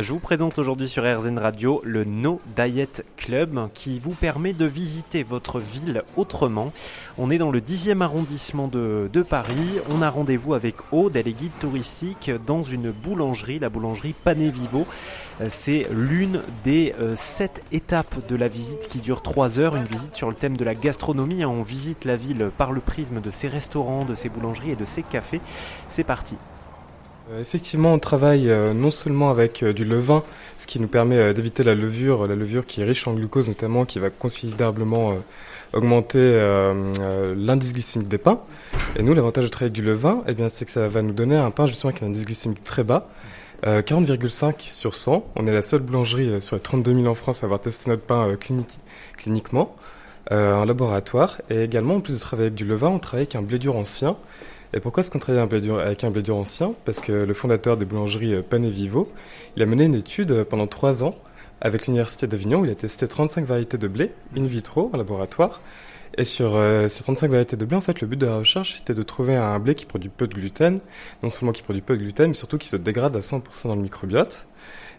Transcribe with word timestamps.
Je 0.00 0.12
vous 0.12 0.20
présente 0.20 0.60
aujourd'hui 0.60 0.86
sur 0.86 1.02
RZN 1.02 1.38
Radio 1.38 1.82
le 1.84 2.04
No 2.04 2.40
Diet 2.54 3.04
Club 3.16 3.68
qui 3.74 3.98
vous 3.98 4.12
permet 4.12 4.52
de 4.52 4.64
visiter 4.64 5.24
votre 5.24 5.58
ville 5.58 6.04
autrement. 6.16 6.72
On 7.18 7.30
est 7.30 7.38
dans 7.38 7.50
le 7.50 7.58
10e 7.58 8.00
arrondissement 8.00 8.68
de, 8.68 9.10
Paris. 9.28 9.80
On 9.90 10.00
a 10.00 10.08
rendez-vous 10.08 10.54
avec 10.54 10.76
Aude, 10.92 11.16
elle 11.16 11.26
est 11.26 11.32
guide 11.32 11.50
touristique 11.58 12.30
dans 12.46 12.62
une 12.62 12.92
boulangerie, 12.92 13.58
la 13.58 13.70
boulangerie 13.70 14.14
Pané 14.22 14.52
Vivo. 14.52 14.86
C'est 15.48 15.88
l'une 15.90 16.42
des 16.62 16.94
euh, 17.00 17.16
sept 17.16 17.64
étapes 17.72 18.24
de 18.28 18.36
la 18.36 18.46
visite 18.46 18.86
qui 18.86 18.98
dure 18.98 19.20
3 19.20 19.58
heures, 19.58 19.74
une 19.74 19.84
visite 19.84 20.14
sur 20.14 20.28
le 20.28 20.36
thème 20.36 20.56
de 20.56 20.64
la 20.64 20.76
gastronomie. 20.76 21.44
On 21.44 21.64
visite 21.64 22.04
la 22.04 22.14
ville 22.14 22.52
par 22.56 22.70
le 22.70 22.80
prisme 22.80 23.20
de 23.20 23.32
ses 23.32 23.48
restaurants, 23.48 24.04
de 24.04 24.14
ses 24.14 24.28
boulangeries 24.28 24.70
et 24.70 24.76
de 24.76 24.84
ses 24.84 25.02
cafés. 25.02 25.40
C'est 25.88 26.04
parti. 26.04 26.36
Euh, 27.30 27.40
effectivement, 27.40 27.92
on 27.92 27.98
travaille 27.98 28.50
euh, 28.50 28.72
non 28.72 28.90
seulement 28.90 29.30
avec 29.30 29.62
euh, 29.62 29.72
du 29.72 29.84
levain, 29.84 30.22
ce 30.56 30.66
qui 30.66 30.80
nous 30.80 30.88
permet 30.88 31.34
d'éviter 31.34 31.62
la 31.62 31.74
levure, 31.74 32.26
la 32.26 32.34
levure 32.34 32.66
qui 32.66 32.80
est 32.80 32.84
riche 32.84 33.06
en 33.06 33.14
glucose 33.14 33.48
notamment, 33.48 33.84
qui 33.84 33.98
va 33.98 34.10
considérablement 34.10 35.14
augmenter 35.72 36.32
l'indice 37.36 37.74
glycémique 37.74 38.08
des 38.08 38.18
pains. 38.18 38.40
Et 38.96 39.02
nous, 39.02 39.14
l'avantage 39.14 39.44
de 39.44 39.48
travailler 39.50 39.70
avec 39.70 39.74
du 39.74 39.82
levain, 39.82 40.22
eh 40.26 40.34
bien, 40.34 40.48
c'est 40.48 40.64
que 40.64 40.70
ça 40.70 40.88
va 40.88 41.02
nous 41.02 41.12
donner 41.12 41.36
un 41.36 41.50
pain 41.50 41.66
justement 41.66 41.90
avec 41.90 42.02
un 42.02 42.06
indice 42.06 42.24
glycémique 42.24 42.64
très 42.64 42.82
bas, 42.82 43.08
40,5 43.64 44.54
sur 44.60 44.94
100. 44.94 45.24
On 45.36 45.46
est 45.46 45.52
la 45.52 45.62
seule 45.62 45.80
boulangerie 45.80 46.40
sur 46.40 46.56
les 46.56 46.62
32 46.62 46.94
000 46.94 47.06
en 47.06 47.14
France 47.14 47.44
à 47.44 47.46
avoir 47.46 47.60
testé 47.60 47.90
notre 47.90 48.02
pain 48.02 48.34
clinique, 48.36 48.78
cliniquement 49.16 49.76
en 50.30 50.64
laboratoire. 50.64 51.40
Et 51.50 51.62
également, 51.62 51.96
en 51.96 52.00
plus 52.00 52.14
de 52.14 52.18
travailler 52.18 52.46
avec 52.46 52.56
du 52.56 52.64
levain, 52.64 52.88
on 52.88 52.98
travaille 52.98 53.24
avec 53.24 53.36
un 53.36 53.42
blé 53.42 53.58
dur 53.58 53.76
ancien 53.76 54.16
et 54.74 54.80
pourquoi 54.80 55.00
est-ce 55.00 55.10
qu'on 55.10 55.18
travaille 55.18 55.40
avec 55.40 56.04
un 56.04 56.10
blé 56.10 56.22
dur 56.22 56.36
ancien? 56.36 56.74
Parce 56.84 57.00
que 57.00 57.12
le 57.12 57.34
fondateur 57.34 57.76
des 57.76 57.86
boulangeries 57.86 58.34
euh, 58.34 58.42
Pané 58.42 58.70
Vivo, 58.70 59.10
il 59.56 59.62
a 59.62 59.66
mené 59.66 59.84
une 59.84 59.94
étude 59.94 60.30
euh, 60.30 60.44
pendant 60.44 60.66
trois 60.66 61.02
ans 61.02 61.16
avec 61.60 61.86
l'Université 61.86 62.26
d'Avignon 62.26 62.60
où 62.60 62.64
il 62.66 62.70
a 62.70 62.74
testé 62.74 63.08
35 63.08 63.46
variétés 63.46 63.78
de 63.78 63.88
blé 63.88 64.12
in 64.36 64.44
vitro 64.44 64.90
en 64.92 64.96
laboratoire. 64.96 65.62
Et 66.18 66.24
sur 66.24 66.56
euh, 66.56 66.88
ces 66.88 67.02
35 67.02 67.30
variétés 67.30 67.56
de 67.56 67.64
blé, 67.64 67.76
en 67.76 67.80
fait, 67.80 68.00
le 68.02 68.06
but 68.06 68.16
de 68.16 68.26
la 68.26 68.36
recherche, 68.36 68.80
était 68.80 68.94
de 68.94 69.02
trouver 69.02 69.36
un 69.36 69.58
blé 69.58 69.74
qui 69.74 69.86
produit 69.86 70.10
peu 70.10 70.26
de 70.26 70.34
gluten, 70.34 70.80
non 71.22 71.30
seulement 71.30 71.52
qui 71.52 71.62
produit 71.62 71.82
peu 71.82 71.96
de 71.96 72.02
gluten, 72.02 72.28
mais 72.28 72.34
surtout 72.34 72.58
qui 72.58 72.68
se 72.68 72.76
dégrade 72.76 73.16
à 73.16 73.20
100% 73.20 73.68
dans 73.68 73.74
le 73.74 73.82
microbiote. 73.82 74.46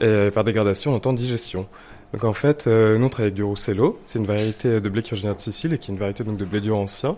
Et 0.00 0.30
par 0.30 0.44
dégradation, 0.44 0.92
on 0.92 0.96
entend 0.96 1.12
digestion. 1.12 1.66
Donc 2.12 2.24
en 2.24 2.32
fait, 2.32 2.66
nous 2.66 3.04
on 3.04 3.08
travaille 3.08 3.26
avec 3.26 3.34
du 3.34 3.42
Roussello, 3.42 4.00
c'est 4.04 4.18
une 4.18 4.26
variété 4.26 4.80
de 4.80 4.88
blé 4.88 5.02
qui 5.02 5.12
originaire 5.12 5.34
de 5.34 5.40
Sicile 5.40 5.74
et 5.74 5.78
qui 5.78 5.90
est 5.90 5.94
une 5.94 5.98
variété 5.98 6.24
donc 6.24 6.38
de 6.38 6.44
blé 6.44 6.60
dur 6.60 6.76
ancien. 6.76 7.16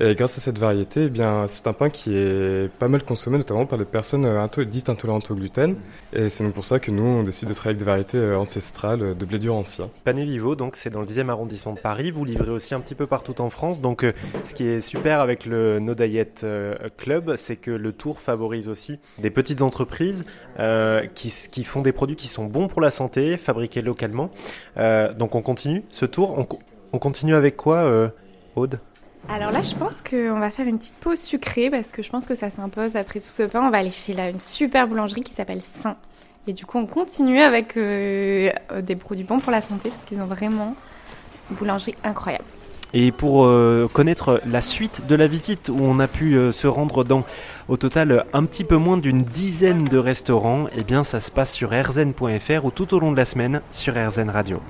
Grâce 0.00 0.36
à 0.36 0.40
cette 0.40 0.58
variété, 0.58 1.10
eh 1.12 1.22
c'est 1.48 1.66
un 1.66 1.72
pain 1.72 1.90
qui 1.90 2.16
est 2.16 2.70
pas 2.78 2.86
mal 2.86 3.02
consommé, 3.02 3.36
notamment 3.36 3.66
par 3.66 3.80
les 3.80 3.84
personnes 3.84 4.24
euh, 4.24 4.46
dites 4.64 4.90
intolérantes 4.90 5.28
au 5.32 5.34
gluten. 5.34 5.74
Et 6.12 6.28
c'est 6.28 6.44
donc 6.44 6.54
pour 6.54 6.64
ça 6.64 6.78
que 6.78 6.92
nous, 6.92 7.02
on 7.02 7.22
décide 7.24 7.48
de 7.48 7.54
travailler 7.54 7.70
avec 7.70 7.78
des 7.80 7.84
variétés 7.84 8.18
euh, 8.18 8.38
ancestrales 8.38 9.02
euh, 9.02 9.14
de 9.14 9.24
blé 9.24 9.40
dur 9.40 9.56
ancien. 9.56 9.90
Pané 10.04 10.24
donc 10.56 10.76
c'est 10.76 10.90
dans 10.90 11.00
le 11.00 11.06
10e 11.06 11.30
arrondissement 11.30 11.72
de 11.72 11.80
Paris. 11.80 12.12
Vous 12.12 12.24
livrez 12.24 12.50
aussi 12.50 12.76
un 12.76 12.80
petit 12.80 12.94
peu 12.94 13.06
partout 13.06 13.40
en 13.40 13.50
France. 13.50 13.80
Donc, 13.80 14.06
ce 14.44 14.54
qui 14.54 14.66
est 14.66 14.80
super 14.80 15.20
avec 15.20 15.46
le 15.46 15.80
No 15.80 15.94
Club, 16.96 17.34
c'est 17.36 17.56
que 17.56 17.72
le 17.72 17.92
tour 17.92 18.20
favorise 18.20 18.68
aussi 18.68 19.00
des 19.18 19.30
petites 19.30 19.62
entreprises 19.62 20.24
qui, 21.14 21.64
font 21.64 21.80
des 21.80 21.92
produits 21.92 22.16
qui 22.16 22.28
sont 22.28 22.44
bons 22.44 22.68
pour 22.68 22.80
la 22.80 22.90
santé, 22.90 23.36
fabriqués 23.36 23.82
localement. 23.82 24.30
donc, 24.76 25.34
on 25.34 25.42
continue 25.42 25.82
ce 25.90 26.06
tour. 26.06 26.46
On 26.92 26.98
continue 26.98 27.34
avec 27.34 27.56
quoi, 27.56 28.10
Aude? 28.54 28.78
Alors 29.28 29.50
là, 29.50 29.60
je 29.62 29.74
pense 29.74 30.00
qu'on 30.02 30.38
va 30.38 30.50
faire 30.50 30.66
une 30.66 30.78
petite 30.78 30.94
pause 30.94 31.20
sucrée 31.20 31.70
parce 31.70 31.90
que 31.90 32.02
je 32.02 32.08
pense 32.08 32.26
que 32.26 32.34
ça 32.34 32.48
s'impose 32.50 32.96
après 32.96 33.20
tout 33.20 33.26
ce 33.26 33.42
pain. 33.42 33.60
On 33.62 33.70
va 33.70 33.78
aller 33.78 33.90
chez 33.90 34.14
là 34.14 34.30
une 34.30 34.40
super 34.40 34.88
boulangerie 34.88 35.20
qui 35.20 35.32
s'appelle 35.32 35.62
Saint. 35.62 35.96
Et 36.46 36.54
du 36.54 36.64
coup, 36.64 36.78
on 36.78 36.86
continue 36.86 37.40
avec 37.40 37.76
euh, 37.76 38.50
des 38.80 38.96
produits 38.96 39.24
bons 39.24 39.38
pour 39.38 39.52
la 39.52 39.60
santé 39.60 39.90
parce 39.90 40.04
qu'ils 40.04 40.20
ont 40.20 40.26
vraiment 40.26 40.74
une 41.50 41.56
boulangerie 41.56 41.94
incroyable. 42.04 42.44
Et 42.94 43.12
pour 43.12 43.44
euh, 43.44 43.86
connaître 43.92 44.40
la 44.46 44.62
suite 44.62 45.06
de 45.06 45.14
la 45.14 45.26
visite 45.26 45.68
où 45.68 45.78
on 45.78 45.98
a 45.98 46.08
pu 46.08 46.36
euh, 46.36 46.52
se 46.52 46.66
rendre 46.66 47.04
dans 47.04 47.24
au 47.68 47.76
total 47.76 48.24
un 48.32 48.46
petit 48.46 48.64
peu 48.64 48.76
moins 48.76 48.96
d'une 48.96 49.24
dizaine 49.24 49.84
de 49.84 49.98
restaurants, 49.98 50.68
eh 50.74 50.84
bien 50.84 51.04
ça 51.04 51.20
se 51.20 51.30
passe 51.30 51.52
sur 51.52 51.70
rzn.fr 51.70 52.64
ou 52.64 52.70
tout 52.70 52.94
au 52.94 52.98
long 52.98 53.12
de 53.12 53.18
la 53.18 53.26
semaine 53.26 53.60
sur 53.70 53.94
RZN 53.94 54.30
Radio. 54.30 54.62